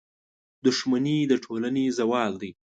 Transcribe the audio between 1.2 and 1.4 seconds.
د